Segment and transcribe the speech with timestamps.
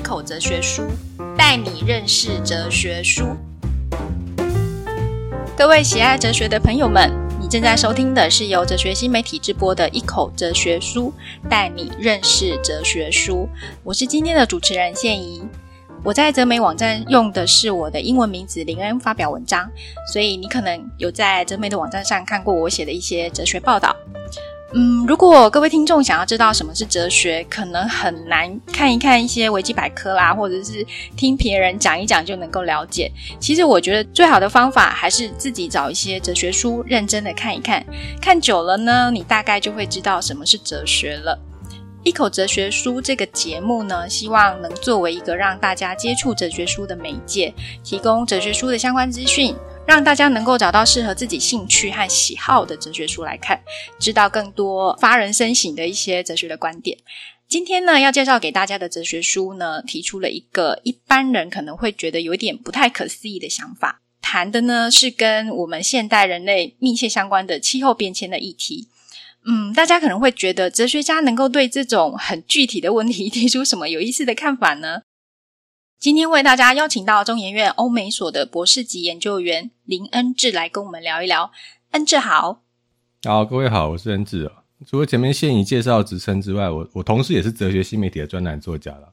[0.00, 0.82] 口哲学书，
[1.36, 3.36] 带你认识哲学书。
[5.56, 11.12] 各位喜爱哲学的朋友们，你正在收听的是由哲学新媒体直播的《一口哲学书》，
[11.48, 13.48] 带你认识哲学书。
[13.84, 15.42] 我是今天的主持人现怡。
[16.02, 19.70] 我在哲媒网站用的是我的英文名字林恩发表文章，
[20.10, 23.94] 所以你可能有在哲媒的网站上看过我写的一些哲学报道。
[24.72, 30.86] 嗯，如果各位听众想要知道什么是哲学，可能很难看一看一些维基百科啦，或者是
[31.16, 33.10] 听别人讲一讲就能够了解。
[33.40, 37.84] 其实我觉得最好的方法还是自己找一些哲学书，认真的看一看。
[38.22, 41.36] 看久了呢，你大概就会知道什么是哲学了。
[42.04, 47.52] 一口哲学书这个节目呢，希望能作为一个让大家接触哲学书的媒介，
[47.82, 49.52] 提供哲学书的相关资讯。
[49.90, 53.60] 让大家能够找到适合自己兴趣和喜好的哲学书来看，
[53.98, 56.96] 知道更多发人深省的一些哲学的观点。
[57.48, 68.86] 今天呢，要介绍给大家的哲学书呢，提出了一个一般人可能会觉得有点不太可思议的想法，谈的呢是跟我们现代人类密切相关的气候变迁的议题。
[69.44, 75.02] 嗯，大家可能会觉得哲学家能够对这种很具体的问题提出什么有意思的看法呢？
[76.00, 81.52] 今天为大家邀请到中研院欧美所的博士级研究员林恩志来跟我们聊一聊。
[81.90, 82.62] 恩志好，
[83.24, 84.50] 好，各位好，我是恩志。
[84.88, 89.12] 除了前面现已介绍职称之外，我我同时也是哲学新媒体的专栏作家了。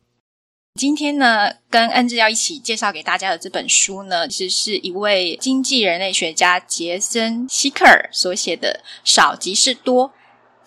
[0.75, 10.07] 今天呢，跟恩志要一起介绍给大家的这本书呢，其实是一位经济人类学家杰森希克尔所写的《少即是多》。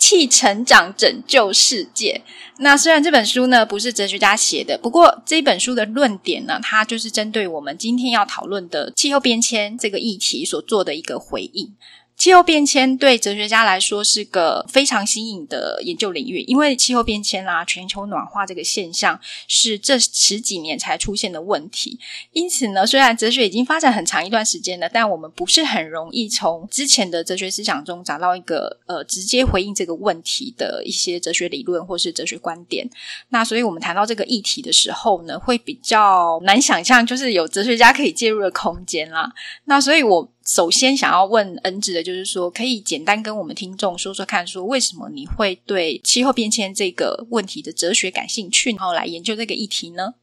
[0.01, 2.21] 弃成长拯救世界。
[2.59, 11.73] 那虽然这本书呢不是哲学家写的，不过这本书的论点呢，它就是针对我们今天要讨论的气候变迁这个议题所做的一个回应。
[12.21, 19.19] 气候变迁对哲学家来说是个非常新颖的研究领域，因为气候变迁啊、全球暖化这个现象
[19.49, 21.99] 是这十几年才出现的问题。
[22.33, 32.87] 因此呢，虽然哲学已经发展很长一段时间了，但我们不是很容易从之前的哲学思想中找到一个呃直接回应这个问题的一些哲学理论或是哲学观点。
[33.31, 39.33] 那所以我们谈到这个议题的时候呢，会比较难想象，就是有哲学家可以介入的空间啦。
[39.65, 40.31] 那所以我。
[40.53, 50.15] 首先想要问恩智的，就是说，可以简单跟我们听众说说看，说为什么你会对气候变迁这个问题的哲学感兴趣，然后来研究这个议题呢？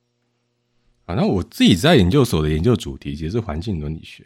[1.06, 4.26] 啊，那我自己在研究所的研究主题其实是环境伦理学，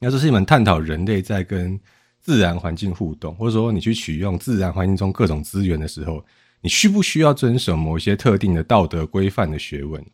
[0.00, 1.78] 那这是一门探讨人类在跟
[2.20, 6.20] 自然环境互动，或者说你去取用自然环境中各种资源的时候，
[6.60, 10.04] 你需不需要遵守某一些特定的道德规范的学问？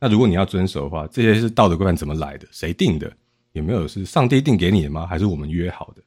[0.00, 2.48] 那如果你要遵守的话，这些是道德规范怎么来的？
[2.50, 3.16] 谁定的？
[3.56, 5.06] 有没有是上帝定给你的吗？
[5.06, 6.02] 还是我们约好的？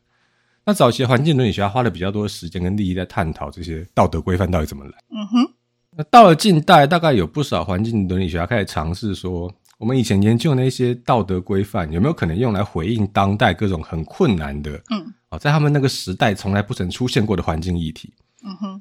[0.66, 4.92] 那早期的环境伦理学家花了比较多的时间跟利益在探讨这些道德规范到底怎么来。
[5.10, 5.54] 嗯哼。
[5.98, 18.14] 那到了近代，大概有不少环境伦理学家开始尝试说，我们以前研究那些道德规范有没有可能用来回应当代各种很困难的，嗯，啊，在他们那个时代从来不曾出现过的环境议题。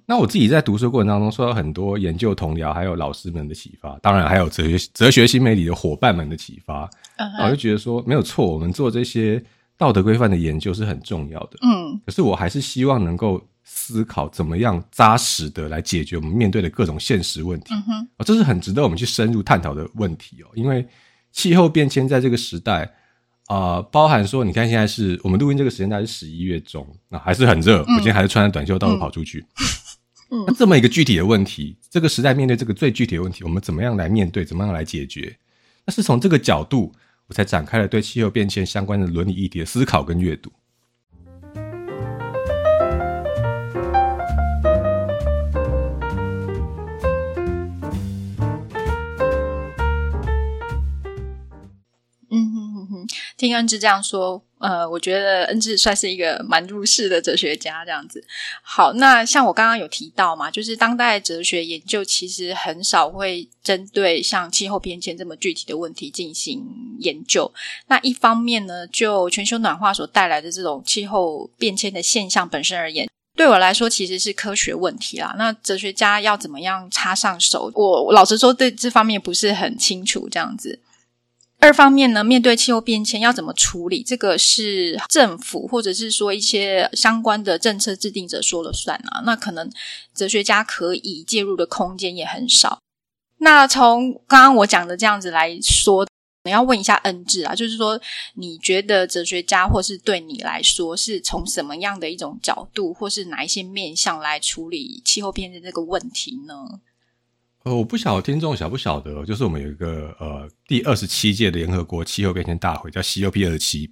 [0.08, 6.88] 那我自己在读书过程当中受到很多研究同僚还有老师们的启发，当然还有哲学哲学新媒体的伙伴们的启发。
[7.44, 9.42] 我就觉得说没有错，我们做这些
[9.76, 11.58] 道德规范的研究是很重要的。
[11.60, 17.75] 嗯，可是我还是希望能够思考怎么样扎实的来解决我们面对的各种现实问题。
[17.75, 20.48] 嗯哼，这是很值得我们去深入探讨的问题哦。
[20.54, 20.86] 因为
[21.32, 22.84] 气候变迁在这个时代
[23.44, 27.80] 啊、呃，包含说，你看现在是我们录音这个时间，大概是十一月中，那还是很热。
[27.80, 29.40] 我今天还是穿着短袖到处跑出去。
[29.40, 29.66] 嗯，
[30.31, 34.44] 那这么一个具体的问题，这个时代面对这个最具体的问题，我们怎么样来面对？
[34.44, 35.37] 怎么样来解决？
[35.84, 36.93] 那是从这个角度。
[37.28, 40.50] 我才展开了对气候变迁相关的伦理议题的思考跟阅读。
[52.31, 53.06] 嗯哼哼哼，
[53.37, 54.47] 听恩之这样说。
[54.58, 58.22] 呃，我觉得恩志算是一个蛮入世的哲学家，这样子。
[58.62, 66.66] 好，那像我刚刚有提到嘛，就是当代哲学研究其实很少会针对像气候变迁这么具体的问题进行
[66.99, 67.52] 研究。
[67.87, 75.34] 那一方面呢，就全球暖化所带来的这种气候变迁的现象本身而言，对我来说其实是科学问题啦。
[75.38, 77.70] 那哲学家要怎么样插上手？
[77.75, 80.81] 我老实说，对这方面不是很清楚，这样子。
[81.60, 89.22] 二方面呢，面对气候变迁要怎么处理，这个是政府或者是说一些相关的政策制定者说了算啊。
[89.25, 89.69] 那可能
[90.14, 92.78] 哲学家可以介入的空间也很少。
[93.38, 96.06] 那从刚刚我讲的这样子来说，
[96.44, 98.00] 你要问一下恩志啊，就是说
[98.34, 106.54] 你觉得哲学家或是对你来说是从什么样的一种角度，或是哪一些面向来处理气候变迁这个问题呢？
[107.64, 113.90] 呃，我不晓得听众晓不晓得，就是我们有一个呃第二十七届的联合国气候变迁大会，叫 COP 二十七。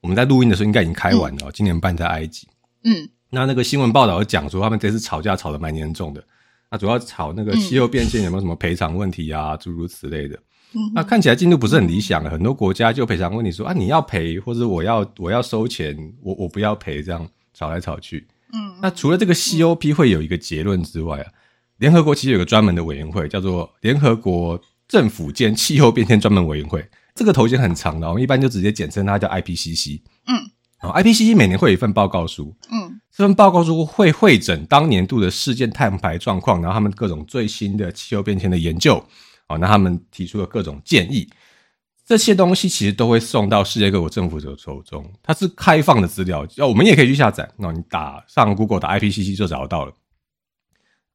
[0.00, 2.48] 我们在录音的时候应该已经开完了，嗯、今年办在埃及。
[2.84, 6.24] 嗯，那那个新闻报道有讲说，他们这次吵架吵得蛮严重的。
[6.70, 10.36] 那主要吵那个气候变迁有没有什么赔偿问题啊，诸、嗯、如此类的。
[10.72, 18.26] 嗯，那看起来进度不是很理想，很多国家就赔偿问题说啊，你要赔或者我要我要收钱，我我不要赔，这样吵来吵去。
[18.52, 21.26] 嗯，那除了这个 COP 会有一个结论之外啊，
[21.80, 26.86] 联合国其实有个专门的委员会，叫做联合国政府间气候变迁专门委员会。
[27.14, 30.02] 这个头衔很长的，我们一般就直接简称它叫 IPCC。
[30.26, 32.54] 嗯，好，IPCC 每年会有一份报告书。
[32.70, 39.02] 嗯，这份报告书会会诊当年度的事件碳排状况，然后他们各种最新的气候变迁的研究。
[39.48, 41.28] 哦，那他们提出了各种建议，
[42.06, 47.50] 这些东西其实都会送到世界各国政府的手中，它是开放的资料，要我们也可以去下载。
[47.56, 49.92] 那你打上 Google 打 IPCC 就找得到了。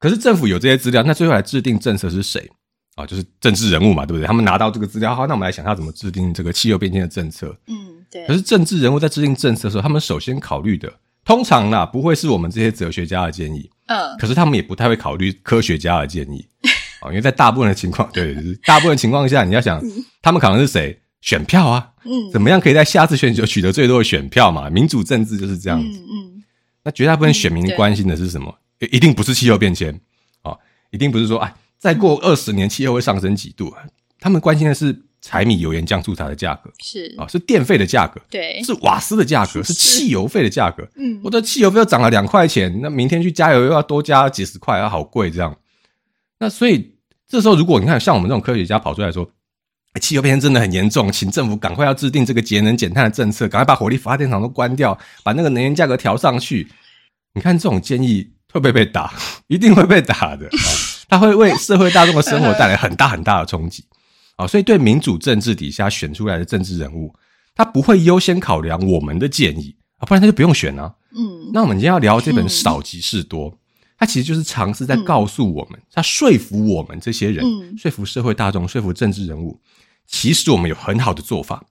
[0.05, 2.47] 可是政府有这些资料，那最后来制定政策是谁
[2.93, 3.07] 啊？
[3.07, 4.27] 就是政治人物嘛，对不对？
[4.27, 7.57] 他们拿到这个资料，好，那我们来想他怎么制定这个气候变迁的政策。
[7.65, 7.75] 嗯，
[8.11, 8.23] 对。
[8.27, 10.93] 可是政治人物在制定政策的时候，他们首先考虑的，
[11.25, 13.67] 通常啦，不会是我们这些哲学家的建议。
[13.87, 14.15] 嗯。
[14.19, 16.45] 可是他们也不太会考虑科学家的建议。
[17.09, 19.81] 因为在大部分的情况，对，就是大部分情况下，你要想
[20.21, 21.89] 他们可能是谁选票啊？
[22.03, 24.69] 嗯，怎么样可以在下次选举取得最多的选票嘛？
[24.69, 25.99] 民主政治就是这样子。
[25.99, 26.43] 嗯，
[26.83, 28.55] 那绝大部分选民关心的是什么？
[28.79, 29.99] 一定不是气候变迁
[30.41, 30.55] 啊，
[30.91, 33.73] 一定不是说哎，再过二十年气候会上升几度？
[34.19, 40.87] 他们关心的是柴米油盐酱醋茶的价格，是啊，是电费的价格，对，是瓦斯的价格，是汽油费的价格。
[40.95, 45.55] 嗯，我的汽油费又涨了两块钱，那明天去加油又要多加几十块，啊，好贵这样。
[46.39, 46.93] 那所以。
[47.27, 49.27] 这时候，如果你看像我们这种科学家跑出来说，
[49.99, 56.67] 气候变迁真的很严重，请政府赶快要制定这个节能减碳的政策，赶快把火力发电厂都关掉，把那个能源价格调上去。
[57.33, 59.13] 你看这种建议会不会被打？
[59.47, 60.49] 一定会被打的。
[61.09, 63.83] 它会为社会大众的生活带来很大很大的冲击。
[64.37, 67.13] 啊，所以对民主政治底下选出来的政治人物，
[67.53, 70.93] 他不会优先考量我们的建议啊，不然他就不用选啊。
[71.13, 73.51] 嗯，那我们今天要聊这本《少即是多》。
[73.97, 77.45] 它其实就是尝试在告诉我们，他说服我们这些人，
[77.77, 79.59] 说服社会大众，说服政治人物，
[80.05, 81.63] 其实我们有很好的做法，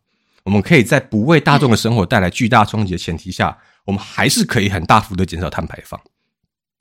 [0.44, 6.00] 我们可以在不为大众的生活带来巨大冲击的前提下，我们还是可以很大幅的减少碳排放。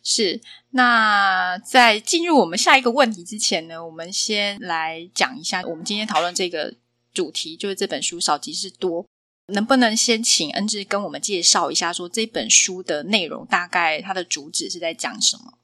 [0.04, 0.42] 是。
[0.72, 6.76] 那在进入我们下一个问题之前呢，我们先来讲一下我们今天讨论这个
[7.14, 9.06] 主题，就是这本书少即是多。
[9.48, 15.60] 能不能先请恩智跟我们介绍一下，说这本书的内容大概它的主旨是在讲什么？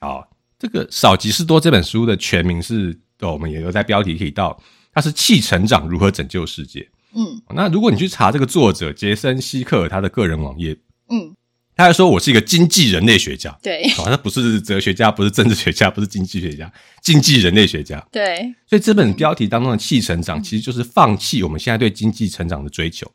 [0.00, 0.28] 好，
[0.58, 4.62] 这个少即是多这本书的全名是，我们也有在标题提到，
[4.92, 6.80] 它是《气成长如何拯救世界》。
[7.14, 10.76] 嗯，那如果你去查这个作者杰森希克尔他的个人网页，
[11.08, 11.34] 嗯，
[11.74, 16.70] 他还说我是一个经济人类学家，对，哦，他不是哲学家，不是政治学家，不是经济学家，
[17.00, 18.54] 经济人类学家，对。
[18.66, 23.10] 所以这本标题当中的气成长，其实就是放弃我们现在对经济成长的追求。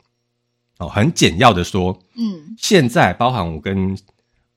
[0.78, 3.96] 哦，很简要的说，嗯，现在包含我跟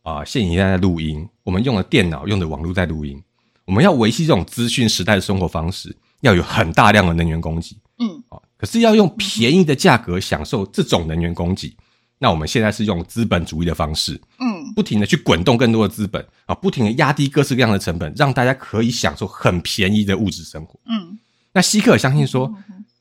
[0.04, 3.22] 啊现在在录音，我们用的电脑用的网络在录音，
[3.66, 11.76] 我们要维系这种资讯时代的生活方式，要有很大量的能源供给，嗯，哦，可是要用便宜的价格享受这种能源供给，
[12.24, 21.18] 那我们现在是用资本主义的方式，嗯，不停的去滚动更多的资本啊，不停的压低各式各样的成本，让大家可以享受很便宜的物质生活，嗯，
[21.52, 22.54] 那希克尔相信说，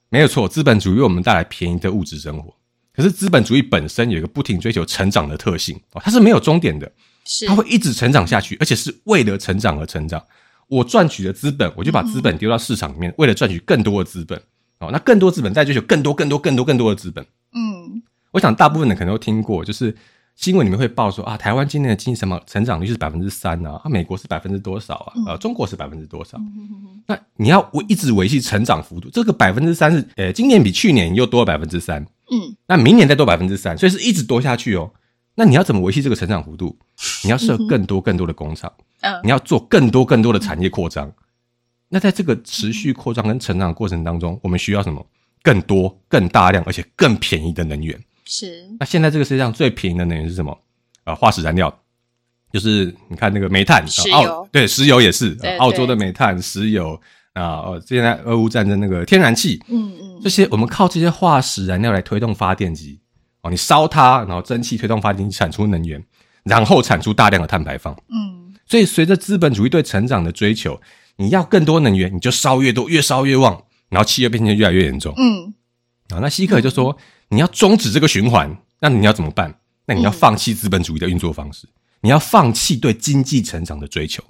[0.09, 2.55] 没有错，资本主义为我们带来便宜的物质生活。
[2.95, 6.91] 可是资本主义本身有一个不停追求成长的特性哦，它是没有终点的，
[7.27, 10.23] 是它会一直成长下去，而且是为了成长而成长。
[10.67, 14.41] 我赚取的资本，我就把资本丢到市场里面，为了赚取更多的资本
[14.79, 14.89] 哦。
[14.91, 17.25] 那更多资本再追求更多、更多、更多、更多的资本。
[18.31, 19.95] 嗯，我想大部分人可能都听过，就是
[20.37, 25.13] 新闻里面会报说啊，台湾今年的经济什么成长率是百分之三啊，啊，美国是百分之多少啊？
[25.27, 26.39] 呃，中国是百分之多少？
[27.07, 32.03] 那你要维一直维系成长幅度，这个百分之三是呃，今年比去年又多了百分之三。
[32.31, 34.91] 嗯，那明年再多百分之三，所以是一直多下去哦。
[35.35, 36.79] 那你要怎么维系这个成长幅度？
[37.25, 41.13] 你要设更多更多的工厂，嗯，你要做更多更多的产业扩张。
[41.89, 45.05] 那在这个持续扩张跟成长的过程当中，我们需要什么？
[45.43, 47.99] 更多、更大量而且更便宜的能源。
[48.31, 48.69] 是。
[48.79, 50.57] 那现在这个世界上最便宜的能源是什么？
[51.05, 51.77] 啊，化石燃料，
[52.53, 57.01] 就是你看那个煤炭，石油，对，石油也是，澳洲的煤炭、石油。
[57.33, 62.99] 啊，呃，现在俄乌战争那个天然气，嗯嗯，这些我们靠这些化石燃料来推动发电机，
[63.43, 66.05] 哦，你烧它，然后蒸汽推动发电机产出能源，
[66.43, 70.79] 然后产出大量的碳排放，嗯，所以随着资本主义对成长的追求，
[71.17, 75.55] 你要更多能源，你就烧越多，越烧越旺，然后气候变迁越来越严重，嗯，
[76.09, 76.99] 啊，那希克就说，
[77.31, 79.55] 你要终止这个循环，那你要怎么办？
[79.87, 81.67] 那你要放弃资本主义的运作方式，
[82.03, 84.23] 你要放弃对经济成长的追求。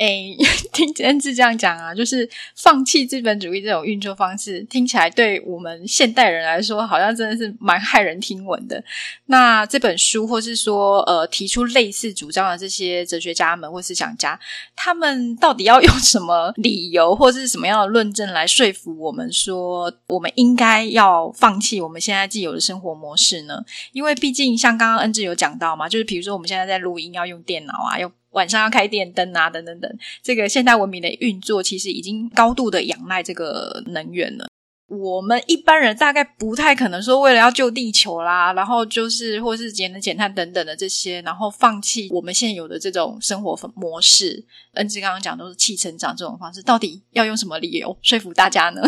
[0.00, 0.34] 哎，
[0.72, 2.26] 听恩智这样讲啊，就是
[2.56, 8.82] 放弃资本主义这种运作方式，听起来对我们现代人来说，好像真的是蛮骇人听闻的。
[9.26, 14.40] 那这本书，或是说呃提出类似主张的这些哲学家们或思想家，
[14.74, 23.62] 他们到底要 用什么理由，或是什么样的论证来说服我们说，我们应该要放弃我们现在既有的生活模式呢？
[23.92, 28.10] 因为毕竟像刚刚恩智有讲到嘛，就是比如说我们现在在录音要用电脑啊，用。
[28.30, 29.90] 晚上要开电灯啊，等等等，
[30.22, 34.46] 这个现代文明的运作其实已经高度的仰赖这个能源了。
[34.86, 44.44] 我们一般人大概不太可能说为了要救地球啦，然后就是或是节能减碳等等的这些，然后放弃我们现有的这种生活模式。
[44.72, 48.82] 恩智刚刚讲都是气成长这种方式，到底要用什么理由说服大家呢？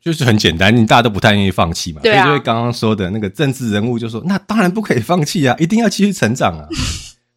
[0.00, 2.00] 就是很简单，你大家都不太愿意放弃嘛。
[2.02, 2.24] 对啊。
[2.24, 6.66] 所以就刚刚说的那个政治人物就说：“那当然不可以放弃啊，一定要继续成长啊。”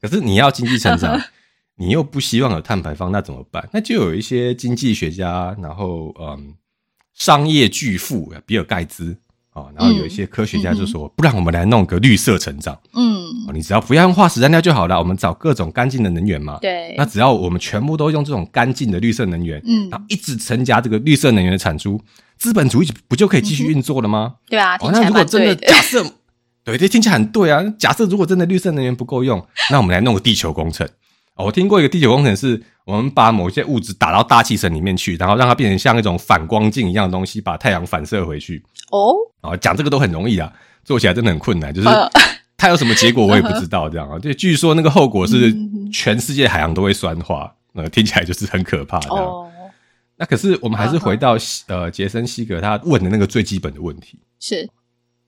[0.05, 1.19] 可是你要经济成长，
[1.77, 3.67] 你又不希望有碳排放，那怎么办？
[3.73, 6.53] 那就有一些经济学家，然后嗯，
[7.15, 9.17] 商业巨富比尔盖茨
[9.49, 12.79] 啊，然后有一些科学家就说，不然我们来弄个绿色成长。
[12.93, 16.59] 嗯，你只要不要用化石燃料就好了，我们找各种干净的能源嘛。
[16.61, 21.99] 对，那只要我们全部都用这种干净的绿色能源，嗯，然后一直增加这个绿色能源的产出，
[22.37, 24.35] 资本主义不就可以继续运作了吗？
[24.47, 26.05] 对啊，哦，那如果真的假设。
[26.65, 27.63] 对，这听起来很对啊。
[27.77, 30.85] 假设如果真的绿色能源不够用，那我们来弄个地球工程。
[31.35, 38.63] 哦，我听过一个地球工程是，我们把某些物质打到大气层里面去，然后让它变成像那种反光镜一样的东西，把太阳反射回去。
[38.89, 40.51] 哦，哦，讲这个都很容易啊，
[40.83, 41.71] 做起来真的很困难。
[41.71, 41.89] 就是
[42.57, 44.17] 它有什么结果我也不知道，这样啊。
[44.17, 45.53] 就据说那个后果是
[45.93, 48.97] 全世界海洋都会酸化，呃，听起来就是很可怕。
[49.01, 49.23] 这样。
[49.23, 49.47] 哦，
[50.17, 54.67] 那可是我们还是回到呃杰森西格他问的那个最基本的问题是。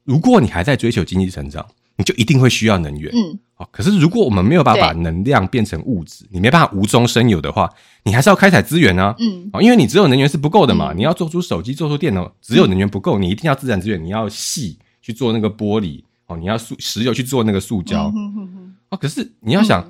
[0.07, 1.65] 如果你还在追求经济成长，
[1.97, 3.11] 你就一定会需要能源。
[3.13, 3.67] 嗯，好。
[3.73, 7.69] 可是如果我们没有办法把能量变成物质，你没办法无中生有的话，
[8.03, 9.13] 你还是要开采资源啊。
[9.19, 10.93] 嗯，因为你只有能源是不够的嘛。
[10.95, 14.01] 你要做出手机、做出电脑，只有能源不够，你一定要自然资源。
[14.01, 18.09] 你要细去做那个玻璃，哦，你要塑石油去做那个塑胶。
[18.89, 19.85] 哦，可是你要想，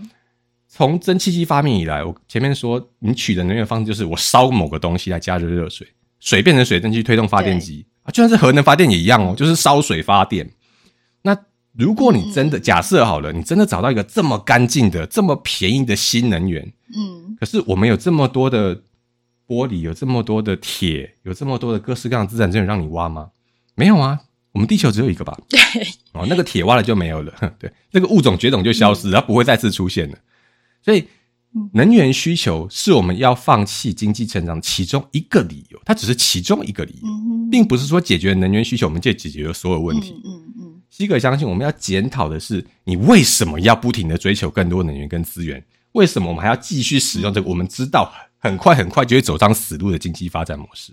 [0.68, 5.88] 从蒸汽机发明以来，我前面说你取的能源方式就是我烧某个东西来加热热水，
[6.20, 7.86] 水变成水蒸气推动发电机。
[8.12, 10.50] 就算是核能发电也一样哦，就是烧水发电。
[11.22, 11.38] 那
[11.74, 18.76] 如果你真的假设好了，你真的找到一个这么干净的、这么便宜的新能源，嗯，可是我们有这么多的
[19.48, 23.30] 玻璃，有这么多的铁，有这么多的各式各样的资产，真的让你挖吗？
[23.76, 24.20] 没有啊，
[24.54, 25.38] 我们地球只有一个吧？
[25.50, 25.60] 对，
[26.14, 30.18] 哦，那个铁挖了就没有了， 对，那个物种绝种就消失，它不会再次出现了。
[30.82, 31.08] 所以。
[31.74, 37.08] 能源需求是我们要放弃经济成长其中一个理由，它只是其中一个理由，
[37.52, 40.14] 并不是说解决能源需求我们就解决了所有问题。
[40.26, 40.82] 嗯嗯嗯。
[40.90, 45.64] 西格相信我们要检讨的是，你为什么要不停的追求更多能源跟资源？
[45.94, 50.92] 为什么我们还要继续使用这个我们知道很快很快就会走上死路的经济发展模式？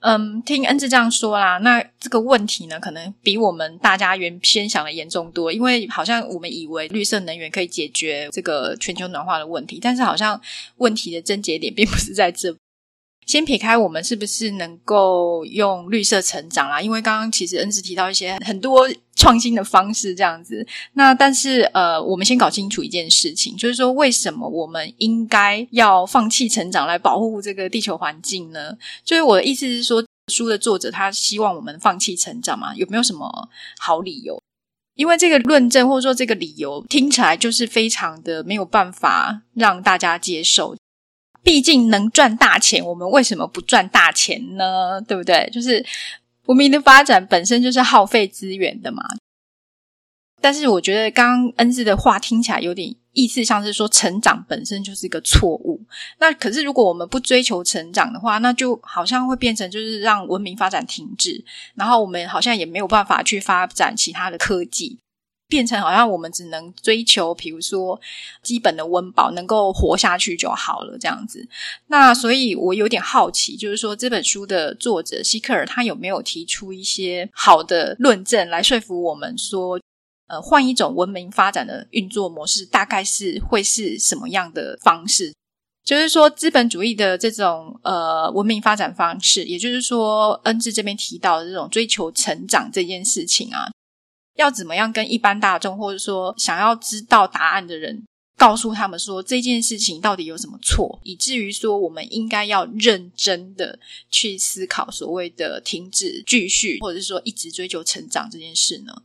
[0.00, 5.52] 嗯，听恩智这样说啦，那这个问题呢，可能比我们大家原先想的严重多。
[5.52, 10.40] 因为好像我们以为绿色能源可以解决这个全球暖化的问题，但是好像
[10.78, 12.54] 问题的症结点并不是在这。
[13.30, 20.66] 先撇开我们是不是能够用绿色成长啦，因为刚刚其实恩智提到一些很多创新的方式这样子。
[20.94, 28.76] 那但是呃，我们先搞清楚一件事情，就是说为什么我们应该要放弃成长来保护这个地球环境呢？
[29.04, 32.74] 就是我的意思是说，书的作者他希望我们放弃成长嘛？
[32.74, 34.42] 有没有什么好理由？
[34.96, 40.74] 因为这个论证或者说这个理由听起来就是非常的没有办法让大家接受。
[41.42, 45.00] 毕竟能赚大钱，我们为什么不赚大钱呢？
[45.00, 45.48] 对不对？
[45.52, 45.84] 就是
[46.46, 49.02] 文明的发展本身就是耗费资源的嘛。
[50.42, 55.78] 但是我觉得刚刚恩智的话听起来有点意思，像是说成长本身就是一个错误。
[56.18, 61.44] 那可是如果我们不追求成长的话，那就好像会变成就是让文明发展停滞，
[61.74, 64.98] 然后我们好像也没有办法去发展其他的科技。
[65.50, 68.00] 变成好像我们只能追求，比如说
[68.40, 71.46] 基本的温饱，能够活下去就好了，这样子。
[71.88, 79.78] 那所以我有点好奇，就是说这本书的作者西克尔他有没有提出一些好的论证来说服我们说，
[80.28, 85.34] 呃，换一种文明发展的运作模式，大概是会是什么样的方式？
[85.84, 93.66] 就是说资本主义的这种呃文明发展方式，也就是说恩智这边提到的这种追求成长这件事情啊。
[94.36, 98.04] 要怎么样跟一般大众，或者说想要知道答案的人，
[98.36, 103.78] 告诉他们说这件事情到底有什么错，以至于说我们应该要认真的
[104.10, 109.02] 去思考所谓的停止、继续，或者是说一直追求成长这件事呢？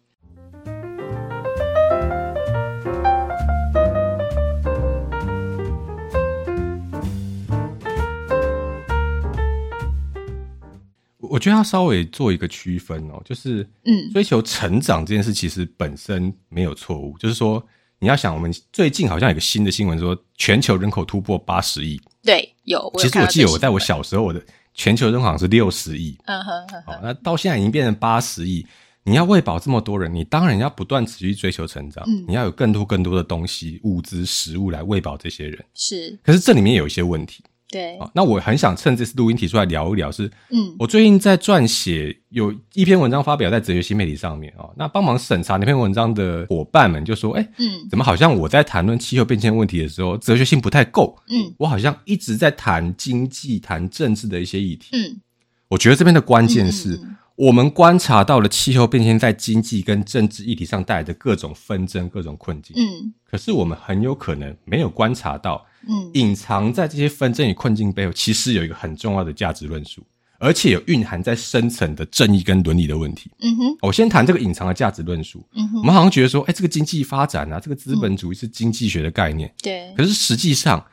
[11.30, 17.64] 我觉得要稍微做一个区分哦，就是嗯，追求成长这件事其实本身没有错误，就是说
[18.00, 22.92] 你要想，我们最近好像有个新的新闻说，全球人口突破八十亿，对，有。
[22.98, 24.42] 其实我记得我在我小时候，我的
[24.74, 28.66] 全球人口好像是六十亿，嗯哼，好，那到现在已经变成八十亿。
[29.08, 32.04] 你要喂饱这么多人，你当然要不断持续追求成长。
[32.08, 35.64] 嗯，你要有更多更多的东西、物资、食物来喂饱这些人。
[35.76, 37.44] 是，可是这里面有一些问题。
[37.76, 40.24] 对，那我很想趁这次录音提出来聊一聊是。
[40.24, 44.70] 是，嗯，我最近在撰写有一篇文章发表在哲学新媒体上面啊。
[44.78, 51.18] 那帮忙审查那篇文章的伙伴们就说：“哎，嗯，怎么好像我在谈论气候变迁问题的时候，哲学性不太够？
[51.30, 54.92] 嗯，我好像一直在谈经济、谈政治的一些议题。
[54.94, 55.20] 嗯，
[55.68, 62.74] 我觉得这边的关键是。”嗯我们观察到了气候变迁在经济跟政治议题上带来的各种纷争、各种困境。
[62.78, 70.02] 嗯，可是我们很有可能没有观察到，嗯，隐藏在这些纷争与困境背后，其实有一个很重要的价值论述，
[70.40, 73.30] 而且有蕴含在深层的正义跟伦理的问题。
[73.42, 75.46] 嗯哼，我先谈这个隐藏的价值论述。
[75.56, 79.54] 嗯哼，我们好像觉得说，哎，这个经济发展啊，这个资本主义是经济学的概念。
[79.62, 80.86] 对，可是实际上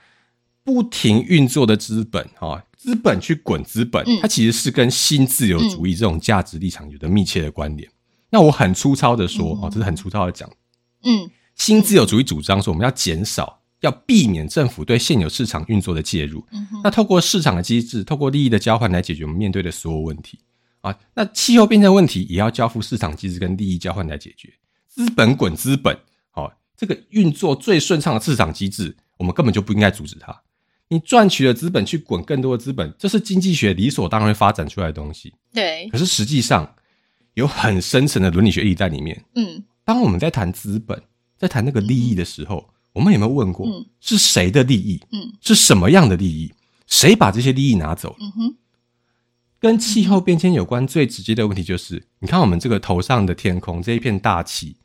[0.64, 2.64] 不停运作的资本，哈。
[2.82, 7.88] 资本去滚资本，它其实是跟新自由主义这种价值立场有着密切的关联。
[8.28, 10.50] 那我很粗糙的说，哦，这是很粗糙的讲，
[11.04, 16.44] 嗯，新自由主义主张说我们要减少，要避免政府对现有市场运作的介入。
[16.82, 20.40] 那透过市场的机制，透过利益的交换来解决我们面对的所有问题
[20.80, 20.92] 啊。
[21.14, 24.52] 那气候变迁问题也要交付市场机制跟利益交换来解决。
[24.88, 25.96] 资本滚资本，
[26.32, 30.42] 好，这个运作最顺畅的市场机制，我们根本就不应该阻止它。
[30.92, 35.32] 你赚取了资本去滚更多的资本，这是经济学理所当然会发展出来的东西。
[35.50, 36.70] 对，可是实际上
[37.32, 39.24] 有很深层的伦理学意义在里面。
[39.34, 41.02] 嗯，当我们在谈资本，
[41.38, 45.00] 在谈那个利益的时候，嗯、我们有没有问过，嗯、是谁的利益？
[45.12, 46.52] 嗯，是什么样的利益？
[46.86, 48.16] 谁把这些利益拿走了？
[48.20, 48.54] 嗯哼，
[49.58, 54.76] 跟气候变迁有关最直接的问题就是，你看我们这个头上的天空这一片大气，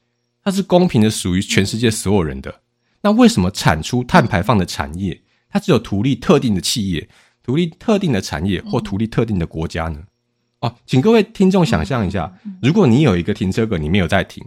[0.42, 2.50] 它是公平的属于全世界所有人的。
[2.50, 2.62] 嗯、
[3.02, 5.22] 那为什么产出碳排放的产业？
[5.50, 7.10] 它只有图利特定的企业、
[7.44, 10.04] 图利特定的产业或图利特定的国家呢？
[10.60, 14.44] 哦，请各位听众想象一下，如果你有一个停车格，你没有在停，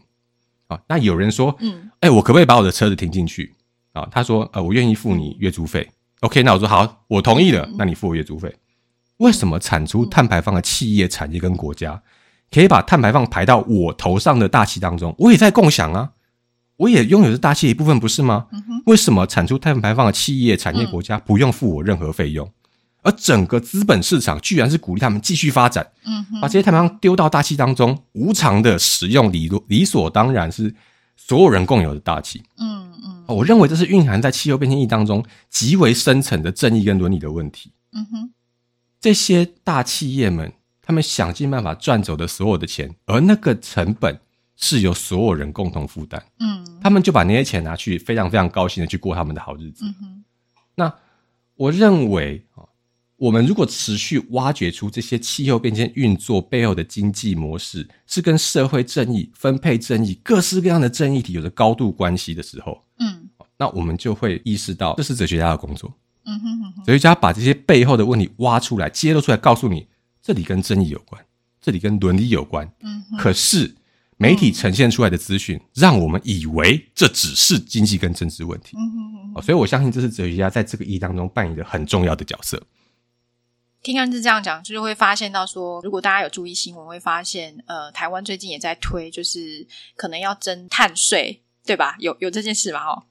[0.67, 3.55] 啊，那有人说，嗯，哎，我可不可以把我的车子停进去？
[3.93, 5.89] 啊，他说，呃，我愿意付你月租费。
[6.21, 8.55] OK，那我说好，我同意了，那你付我月租费。
[9.19, 12.03] 为什么产出碳排放的企业、产业跟国家
[12.51, 15.15] 可以把碳排放排到我头上的大气当中？
[15.19, 16.13] 我也在共享啊。
[16.81, 18.47] 我也拥有着大气一部分，不是吗？
[18.53, 22.53] 嗯、为什么产出碳排放的企业、产业、国家不用付我任何费用，嗯、
[23.03, 30.75] 而整个资本市场居然是鼓励他们继续发展，嗯、把这些碳排放丢到大气当中，无偿的使用理理所当然是
[31.19, 32.43] 所有人共有的大气。
[32.57, 37.73] 嗯嗯，我认为这是蕴含在气候变迁意义当中极为深层的正义跟伦理的问题。
[37.93, 38.31] 嗯哼，
[38.99, 44.19] 这些大企业们，他们想尽办法赚走的所有的钱，而那个成本。
[44.61, 49.87] 是由所有人共同负担，嗯，他们就把那些钱拿去，非常非常高兴的去过他们的好日子。
[49.87, 50.25] 嗯哼，
[50.75, 50.95] 那
[51.57, 52.63] 我认为啊，
[53.17, 65.91] 我们如果持续挖掘出这些气候变迁运作背后的经济模式，是跟社会正义、分配正义、各式各样的正义体有着高度关系的时候，嗯，那我们就会意识到，这是哲学家的工作。
[66.27, 69.87] 嗯哼，嗯哼，哲学家把这些背后的问题挖出来、揭露出来，告诉你，
[70.21, 71.25] 这里跟正义有关，
[71.63, 72.71] 这里跟伦理有关。
[72.83, 73.75] 嗯，可是。
[74.21, 78.77] 媒体呈现出来的资讯，让我们以为这只是经济跟政治问题。
[78.77, 79.43] 嗯哼哼。
[79.43, 82.63] 所以我相信这是哲学家在这个意义当中扮演的很重要的角色。
[83.83, 91.97] 听安志这样讲，就是会发现到说，如果大家有注意新闻，会发现，呃，台湾最近也在推，就是可能要征碳税，对吧？
[91.99, 92.81] 有有这件事吗？
[92.85, 93.05] 哦，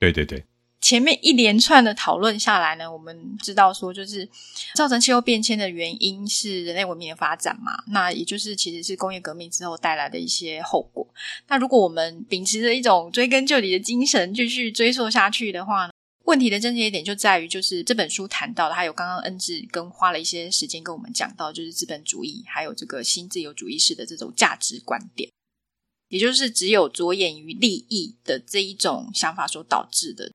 [0.00, 0.44] 对对对。
[0.80, 4.28] 前面一连串的讨论下来呢，我们知道说，就是
[4.74, 11.04] 造成气候变迁的原因是人类文明的发展嘛，那也就是其实是工业革命之后带来的一些后果。
[11.48, 15.92] 那如果我们秉持着一种追根究底的精神继续追溯下去的话呢，
[16.24, 25.30] 问题的症结点就在于，就是这本书谈到的，还有刚刚恩智跟花了一些时间跟我们讲到，就是资本主义还有这个新自由主义式的这种价值观点，
[26.10, 30.30] 也就是只有着眼于利益的这一种想法所导致的。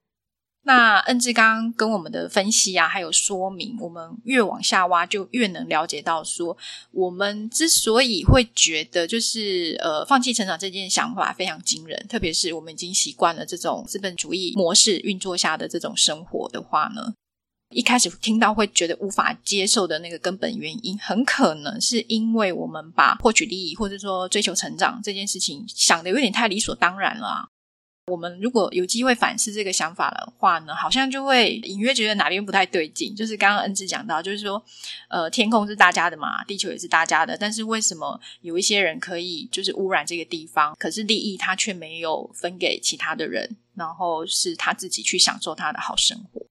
[0.64, 6.56] 那恩智刚跟我们的分析啊，还有说明，我们越往下挖，就越能了解到说，
[6.92, 17.12] 我们之所以会觉得就是呃，放弃成长这件想法非常惊人，特别是我们已经习惯了这种资本主义模式运作下的这种生活的话呢，
[17.74, 27.48] 一开始听到会觉得无法接受的那个根本原因，很可能是因为我们把获取利益或者说追求成长这件事情想得有点太理所当然了啊。
[28.08, 33.16] 我们如果有机会反思这个想法的话呢，好像就会隐约觉得哪边不太对劲。
[33.16, 34.62] 就是刚刚恩智讲到，就是说，
[35.08, 46.51] 呃，天空是大家的嘛，地球也是大家的，但是为什么有一些人可以就是污染这个地方，可是利益他却没有分给其他的人，然后是他自己去享受他的好生活。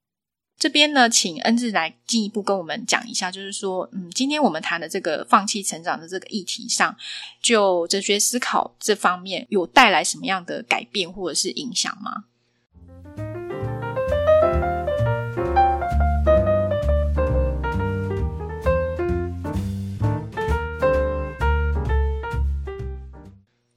[0.60, 6.94] 这边呢，请恩智来进一步跟我们讲一下，就是说，嗯，今天我们谈的这个放弃成长的这个议题上，
[7.40, 12.24] 就哲学思考这方面有带来什么样的改变或者是影响吗？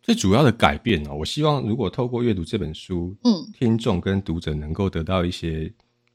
[0.02, 5.72] 最主要的改变呢，我希望如果透过阅读这本书，嗯，听众跟读者能够得到一些。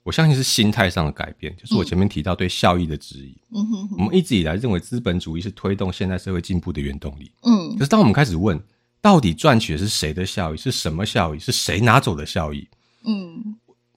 [0.09, 3.37] 我相信是心态上的改变，就是我前面提到对效益的质疑。
[3.55, 7.31] 嗯哼，我们一直以来认为资本主义是推动现代社会进步的原动力。
[7.43, 8.59] 嗯，可是当我们开始问，
[9.03, 10.57] 到底赚取的是谁的效益？
[10.57, 11.39] 是什么效益？
[11.39, 12.67] 是谁拿走的效益？
[13.05, 13.55] 嗯，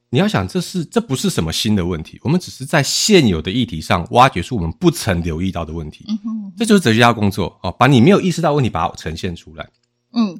[0.09, 6.03] 你要想，这是这不是什么新的问题，我们只是在现有的议题上挖掘出我们不曾留意到的问题。
[6.09, 9.69] 嗯哼，这就是哲学家工作哦，把你没有意识到问题把它呈现出来。
[10.11, 10.37] 嗯，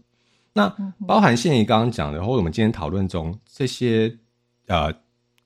[0.51, 0.67] 那
[1.07, 4.17] 包含现在刚刚讲的，或者我们今天讨论中这些
[4.67, 4.93] 呃。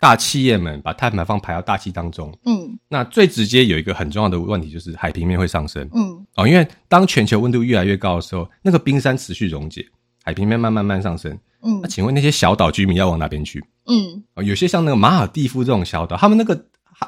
[0.05, 9.83] 大企业们把碳排放排到大气当中，嗯，那最直接有一个很重要的问题就是海平面会上升，嗯，哦，因为当全球温度越来越高的时候，那个冰山持续溶解，
[10.23, 13.65] 海平面慢慢慢慢上升，嗯，那请问那些小岛居民要往哪边去？
[13.87, 16.55] 嗯，哦，有些像那个马尔蒂夫这种小岛，他们那个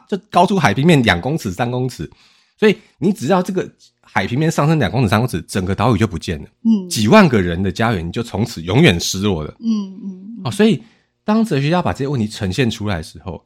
[0.10, 2.10] 就高出海平面两公尺、三公尺，
[2.58, 10.82] 所以你只要这个海平面上升两公尺、三公尺，整个岛屿就不见了，嗯，几万个人的家园就从此永远失落了，嗯嗯，哦，所以。
[11.28, 13.46] 当哲学家把这些问题呈现出来的时候，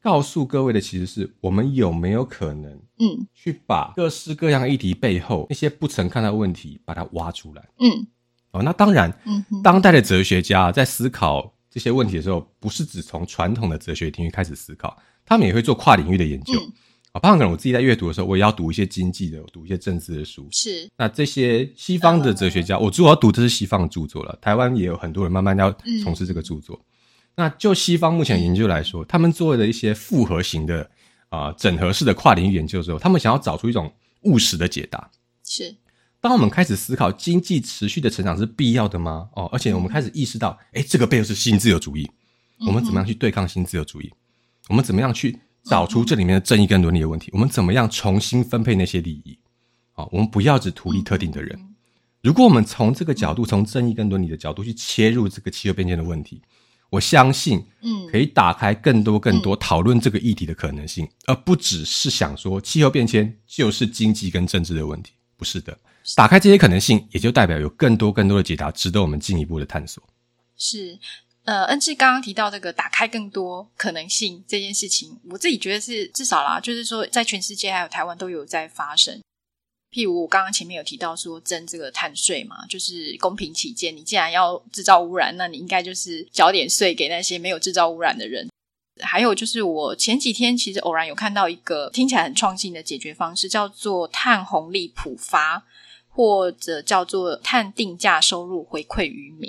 [0.00, 8.06] 告诉各位的其实是我们有没有可能，嗯，去把各式各样议题背后那些不曾看到的问题，把它挖出来，嗯，
[8.52, 16.52] 哦，那当然，嗯，当代的哲学家在思考这些问题的时候，不是只从传统的哲学领域开始思考，他们也会做跨领域的研究，
[17.10, 20.88] 啊，包括可能我自己在阅读的时候，我也要读一些经济的，读一些政治的书，是。
[20.96, 26.80] 那这些西方的哲学家，我主要读的是西方的著作了，台湾也有很多人慢慢要从事这个著作。
[27.38, 30.82] 那就西方目前研究来说，他们做了一些复合型的
[31.28, 35.08] 啊、呃、整合式的跨领域研究之后，他们想要找出一种务实的解答。
[35.44, 35.76] 是，
[36.20, 39.28] 当我们开始思考经济持续的成长是必要的吗？
[39.36, 42.10] 哦，而且我们开始意识到，哎，这个背后是新自由主义，
[42.66, 44.12] 我们怎么样去对抗新自由主义？
[44.68, 47.30] 我们怎么样去找出这里面的正义跟伦理的问题？
[47.32, 49.38] 我们怎么样重新分配那些利益？
[49.94, 51.56] 哦，我们不要只图利特定的人。
[52.20, 56.42] 如果我们从这个角度，从正义跟伦理的角度去切入这个气候变迁的问题。
[56.90, 65.12] 我相信，嗯，可以打开更多更多讨论这个议题的可能性，嗯，而不只是想说气候变迁就是经济跟政治的问题。
[65.36, 65.78] 不是的，
[66.16, 70.02] 打开这些可能性，也就代表有更多更多的解答值得我们进一步的探索。
[70.56, 70.98] 是，
[71.44, 79.20] 呃，恩智刚刚提到这个打开更多可能性这件事情，我自己觉得是至少啦，就是说在全世界还有台湾都有在发生。
[79.90, 88.48] 譬如我刚刚前面有提到说征这个碳税嘛，就是公平起见，你既然要制造污染，那你应该就是缴点税给那些没有制造污染的人。
[89.00, 95.64] 还有就是我前几天其实偶然有看到一个听起来很创新的解决方式，叫做碳红利普发。
[96.18, 99.48] 或者叫做碳定价收入回馈于民，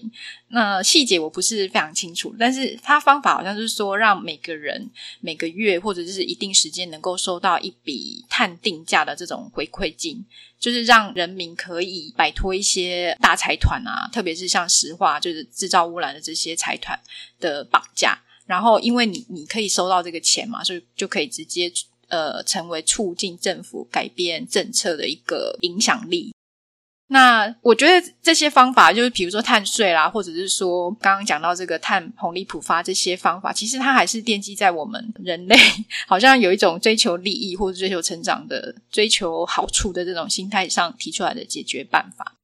[0.49, 4.87] 那细节我不是非常清楚，但是它方法好像是说，让每个人
[5.19, 10.23] 每个月或者是一定时间能够收到一笔碳定价的这种回馈金，
[10.59, 16.99] 就是让人民可以摆脱一些大财团啊，特别是像石化就是制造污染的这些财团
[17.39, 21.71] 的绑架，然后因为你你可以收到这个钱嘛，所以就可以直接
[22.09, 26.31] 呃成为促进政府改变政策的一个影响力。
[27.11, 35.55] 那我觉得这些方法，就是比如说碳税啦，或者是说刚刚讲到这个碳红利普发这些方法，其实它还是奠基在我们人类
[36.07, 42.35] 好像有一种追求利益或者追求成长的、追求好处的这种心态上提出来的解决办法。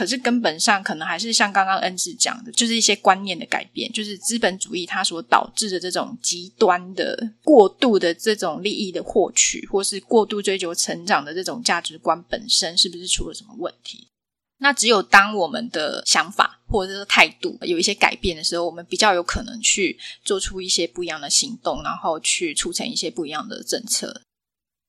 [0.00, 14.08] 可是根本上可能还是像刚刚恩智讲的，就是一些观念的改变，就是资本主义它所导致的这种极端的、过度的这种利益的获取，或是过度追求成长的这种价值观本身，是不是出了什么问题？
[14.62, 24.22] 那只有当我们的想法或者是态度有一些改变的时候，我们比较有可能去做出一些不一样的行动，然后去促成一些不一样的政策。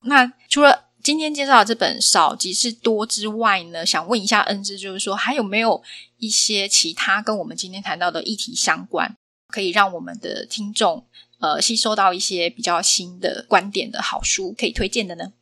[0.06, 5.82] 那除了今天介绍的这本《少即是多》之外呢，想问一下恩之，就是说还有没有
[6.18, 9.16] 一些其他跟我们今天谈到的议题相关，
[9.48, 11.04] 可以让我们的听众
[11.40, 15.32] 呃吸收到一些比较新的观点的好书，可以推荐的呢？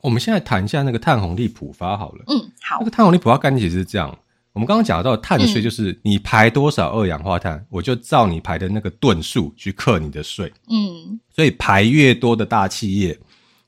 [0.00, 2.24] 我们现在谈一下那个碳红利普发好了。
[2.26, 2.49] 嗯。
[2.70, 2.78] 好。
[2.78, 4.16] 那个碳红利普发概念其实是这样，
[4.52, 10.52] 我们刚刚讲到碳税，就是你排多少二氧化碳，嗯、我就照你排的那个吨数去克你的税。
[10.68, 13.18] 嗯，所以排越多的大企业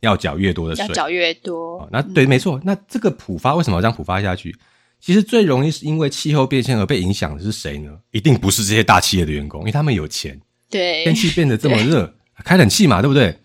[0.00, 1.80] 要缴越多的税，要缴越多。
[1.80, 2.60] 哦、那对，没错。
[2.62, 4.56] 那这个普发为什么要这样普发下去？
[5.00, 7.90] 其实最容易是因为气候变迁而被影响的是谁呢？
[8.12, 10.40] 一定不是这些大企业的员工，因为他们有钱。
[10.70, 13.36] 对，天气变得这么热，开冷气嘛，对不对？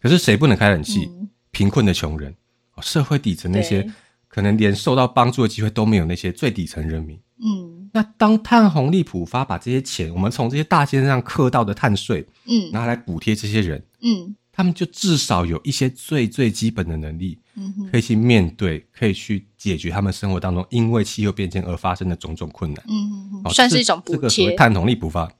[0.00, 1.06] 可是谁不能开冷气？
[1.06, 2.34] 嗯、贫困的穷人，
[2.82, 3.90] 社会底层那些
[4.36, 7.18] 可能连受到帮助的机会都没有，那些最底层人民。
[7.42, 14.36] 嗯，那当碳红利普发，把这些钱我们从这些大先生上课到的碳税，嗯，拿来补贴这些人，嗯。
[14.52, 24.16] 他们就至少有一些最最基本的能力，嗯，可以去面对，可以去解决他们生活当中因为气候变迁而发生的种种困难，嗯，哦，算是一种补贴。
[24.16, 25.30] 这个所谓碳红利普发，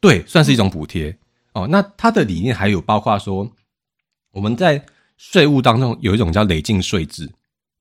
[0.00, 1.10] 对，算是一种补贴。
[1.52, 3.48] 嗯、哦，那它的理念还有包括说，
[4.32, 4.84] 我们在
[5.16, 7.28] 税务当中有一种叫累进税制，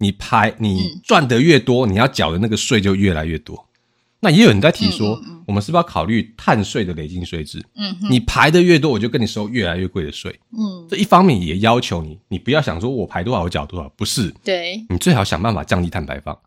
[0.04, 3.66] 你排你赚的越多，你要缴的那个税就越来越多。
[4.20, 7.62] 那也有人在提说，我们是不是要考虑碳税的累进税制？
[7.76, 10.38] 嗯，你排的越多，我就跟你收越来越贵的税。
[10.58, 14.34] 嗯，这一方面也要求你，你不要想说我排多少我缴多少，不是。
[14.44, 16.38] 对，你最好想办法降低碳排放，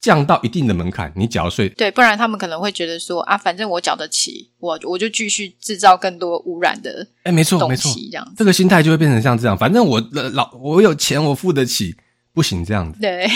[0.00, 1.68] 降到一定的门槛，你缴税。
[1.70, 7.04] 对，不然他们可能会觉得说啊，反正我缴得起，我我就继续制造更多污染的。
[7.24, 10.00] 哎，没错，没错，这样这个心态就会变成像这样，反正我
[10.34, 11.96] 老我有钱，我付得起，
[12.34, 13.00] 不行这样子。
[13.00, 13.26] 对。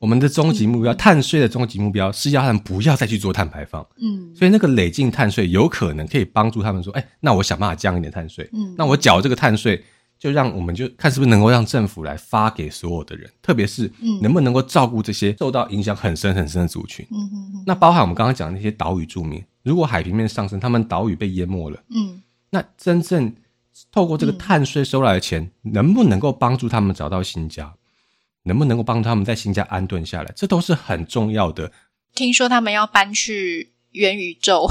[0.00, 3.86] 我们的终极目标，嗯、 碳税的终极目标是要他们不要再去做碳排放。
[3.96, 8.46] 嗯，所以那个累进碳税有可能可以帮助他们说，哎、欸，那我想办法降一点碳税。
[8.52, 9.82] 嗯，那我缴这个碳税，
[10.18, 13.90] 就让我们就看是不是能够让政府来发给所有的人，特别是
[14.20, 17.06] 能不能够照顾这些受到影响很深很深的族群。
[17.10, 17.64] 嗯嗯嗯。
[17.66, 21.82] 那包含我们刚刚讲的那些岛屿住民，如果海平面上升，他们岛屿被淹没了。
[21.88, 23.34] 嗯，那真正
[23.90, 27.72] 透过这个碳税收来的钱，嗯、能不能够帮助他们找到新家？
[28.44, 31.70] 能不能够帮他们在新家安顿下来，这都是很重要的。
[32.14, 34.66] 听说他们要搬去元宇宙，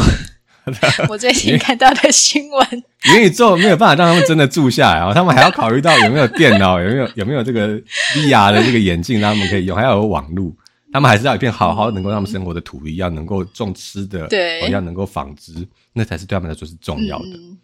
[1.09, 2.83] 我最近看到的新闻。
[3.13, 7.77] 元宇宙没有办法让他们真的住下来啊，他们还要考虑到有没有电脑， 有没有有没有这个
[8.15, 10.53] VR 的这个眼镜，让他们可以用，还要有网络。
[10.93, 17.29] 他们还是要一片好好能够让他们生活的土地，要能够种吃的，对，要能够纺织，那才是对他们来说是重要的。
[17.33, 17.57] 嗯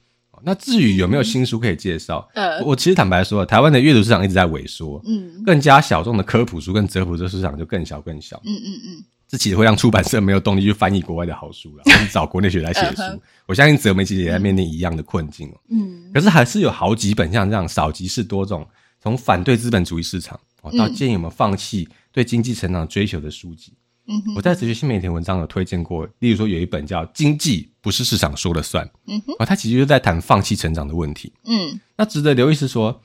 [0.44, 2.28] 那至于有没有新书可以介绍？
[2.34, 13.02] 呃，我其实坦白说，台湾的阅读市场一直在萎缩，嗯，更加小众的科普书跟哲普书市场就更小更小，嗯嗯嗯，这其实会让出版社没有动力去翻译国外的好书了， 去找国内学来写书。
[13.46, 18.68] 我相信哲媒其实也在面临一样的困境哦，嗯，可是还是有好几本像这样少即是多种，
[19.02, 23.74] 从反对资本主义市场哦到建议我们放弃对经济成长追求的书籍。
[24.10, 31.32] 嗯，我在哲学新媒体文章有推荐过，例如说有一本叫《经济不是市场说了算》，嗯哼，啊，它其实就在谈放弃成长的问题。
[31.46, 33.00] 嗯，那值得留意是说，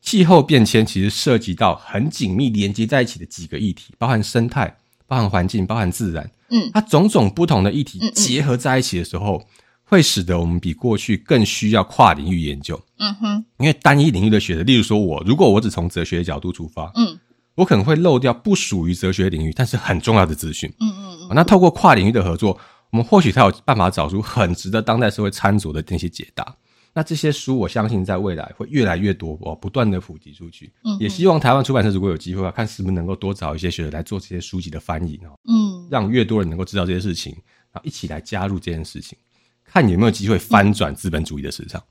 [0.00, 4.74] 气候变迁其实涉及到很紧密连接在一起的几个议题，包含生态、
[5.06, 6.30] 包含环境、包含自然。
[6.48, 9.44] 嗯，它种种不同的议题结合在一起的时候，
[9.84, 12.82] 会使得我们比过去更需要跨领域研究。
[12.98, 17.18] 嗯哼，因为单一领域的学者，例如说我，如果我只从哲学的角度出发，嗯。
[17.56, 20.72] 我可能会漏掉不属于哲学领域，但是很重要的资讯。
[20.78, 21.28] 嗯嗯嗯。
[21.34, 22.56] 那透过跨领域的合作，
[22.90, 26.54] 我们或许才有办法找出很值得当代社会参酌的那些解答。
[26.92, 30.72] 那这些书，我相信在未来会越来越多，哦，不断的普及出去。
[30.84, 30.96] 嗯。
[31.00, 35.38] 也希望台湾出版社如果有机会啊，看是不是能够多找一些学者来做这些书籍的翻译哦。
[35.48, 35.88] 嗯。
[35.90, 37.32] 让越多人能够知道这些事情，
[37.72, 39.16] 然后一起来加入这件事情，
[39.64, 41.82] 看有没有机会翻转资本主义的市场。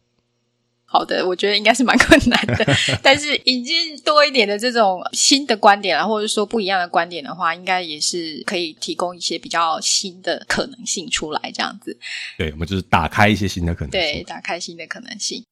[0.95, 2.65] 好的，我觉得应该是蛮困难的，
[3.03, 11.97] 但是已经多一点的这种新的观点啊，或者说不一样的观点的话，应该也是可以提供一些比较新的可能性出来，这样子。
[12.37, 13.99] 对，我们就是打开一些新的可能性。
[13.99, 15.43] 对，打开新的可能性。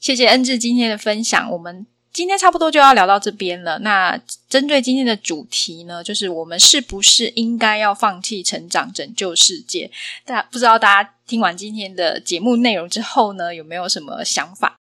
[0.00, 3.78] 谢谢恩智今天的分享，我们今天差不多就要聊到这边了。
[3.80, 9.90] 那针对今天的主题呢，就是我们是不是应该要放弃成长，拯救世界？
[10.24, 11.12] 但不知道大家。
[11.26, 14.76] 听完今天的节目内容之后呢，有没有什么想法？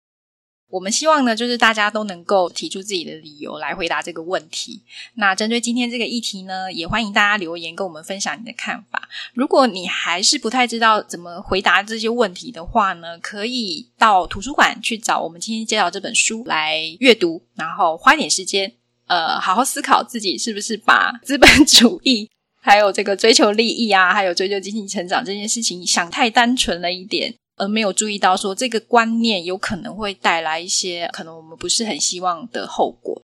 [0.75, 4.81] 我们希望呢，就是大家都能够提出自己的理由来回答这个问题。
[5.13, 9.07] 那针对今天这个议题呢，也欢迎大家留言跟我们分享你的看法。
[9.33, 18.73] 如果你还是不太知道怎么回答这些问题的话呢，可以到图书馆去找我们今天介绍这本书来阅读，然后花点时间，
[19.07, 22.29] 呃，好好思考自己是不是把资本 主义。
[22.59, 33.21] 还有这个追求利益啊，还有追求经济成长这件事情，想太单纯了一点，而没有注意到说这个观念有可能会带来一些可能我们不是很希望的后果。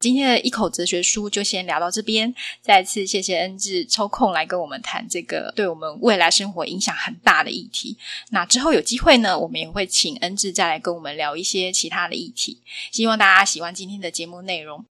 [0.00, 7.96] 今天的一口哲学书就先聊到这边，再次谢谢恩智抽空来跟我们谈这个对我们未来生活影响很大的议题。
[8.30, 12.60] 那之后有机会呢，我们也会请恩智再来跟我们聊一些其他的议题。
[12.92, 14.84] 希望大家喜欢今天的节目内容。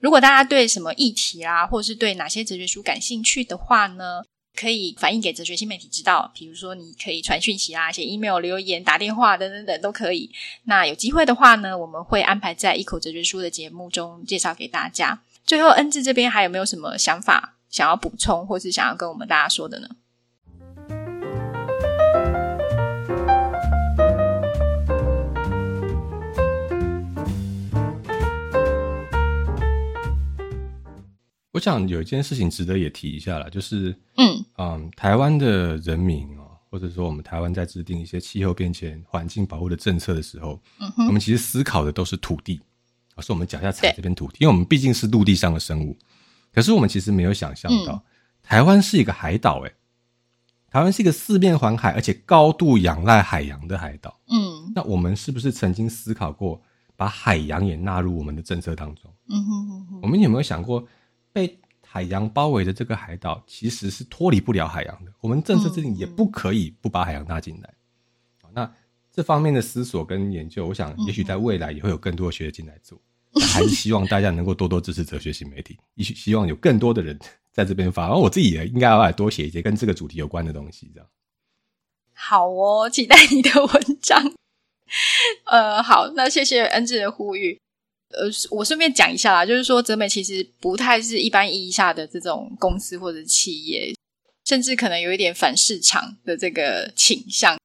[0.00, 4.22] 如果大家对什么议题啊，或是对哪些哲学书感兴趣的话呢，
[4.56, 6.30] 可以反映给哲学新媒体知道。
[6.34, 10.30] 比如说，你可以传讯息啊，写 email、留言、打电话等等等都可以。
[10.64, 15.20] 那有机会的话呢，我们会安排在一口哲学书的节目中介绍给大家。
[15.44, 19.88] 最后，恩智这边还有没有什么想法想要补充，或是想要跟我们大家说的呢？
[31.56, 40.60] 我想有一件事情值得也提一下啦，就是，嗯嗯，台湾的人民哦，或者说我们台湾在制定一些气候变迁、环境保护的政策的时候，
[41.08, 42.60] 我们其实思考的都是土地，
[43.20, 45.96] 是我们脚下踩这片土地，因为我们毕竟是陆地上的生物。
[46.52, 48.04] 可是我们其实没有想象到，
[48.42, 49.74] 台湾是一个海岛，诶，
[50.70, 54.20] 台湾是一个四面环海，而且高度仰赖海洋的海岛。
[54.28, 56.60] 嗯，那我们是不是曾经思考过
[56.96, 59.10] 把海洋也纳入我们的政策当中？
[59.30, 60.86] 嗯哼哼哼，我们有没有想过？
[61.36, 65.12] 被海洋包围的这个海岛，其实是脱离不了海洋的。
[65.20, 67.74] 我们政策制定也不可以不把海洋纳进来。
[68.44, 68.74] 嗯、那
[69.12, 72.98] 这方面的思索跟研究，我想也许在未来也会有更多的学者进来做。
[73.34, 77.18] 嗯、还是希望大家能够多多支持哲学新媒体，也 许希望有更多的人
[77.52, 78.06] 在这边发。
[78.06, 81.06] 然后我自己也应该要来多写一些跟这个主题有关的东西，这样。
[82.14, 84.32] 好哦，期待你的文章。
[85.44, 87.60] 呃，好，那谢谢恩智的呼吁。
[88.10, 93.92] 呃，我顺便讲一下啦，就是说，哲美其实不太是一般意义下的这种公司或者企业，
[94.44, 97.56] 甚至可能有一点反市场的这个倾向。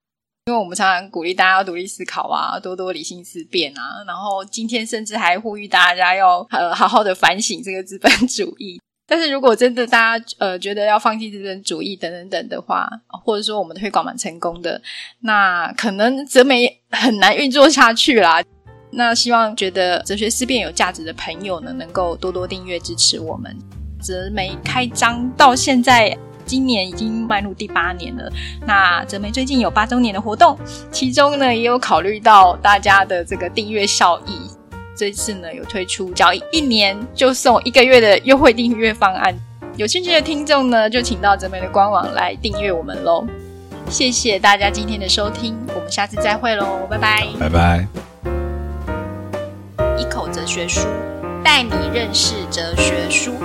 [0.47, 8.81] 因为我们常常鼓励大家要独立思考啊，多多理性思辨啊，然后今天甚至还呼吁大家要呃好好的反省这个资本主义。
[9.05, 12.89] 但是如果真的大家呃觉得要放弃资本主义等等等的话，
[13.23, 14.81] 或者说我们的推广蛮成功的，
[15.19, 18.41] 那可能哲媒很难运作下去啦。
[18.91, 23.57] 那希望觉得哲学思辨有价值的朋友呢，能够多多订阅支持我们。
[24.03, 28.31] 哲媒开张到现在，今年已经迈入第八年了。
[28.65, 30.57] 那哲媒最近有八周年的活动，
[30.91, 34.49] 其中呢也有考虑到大家的这个订阅效益，
[34.97, 39.33] 这次呢有推出缴一年就送一个月的优惠订阅方案。
[39.77, 43.25] 有兴趣的听众呢，就请到哲媒的官网来订阅我们喽。
[43.89, 48.10] 谢谢大家今天的收听，我们下次再会喽，拜拜，拜拜。
[50.01, 50.81] 一口哲学书，
[51.43, 53.35] 带你认识哲学书。